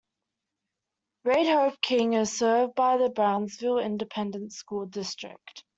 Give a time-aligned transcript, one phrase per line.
[1.25, 5.63] Reid Hope King is served by the Brownsville Independent School District.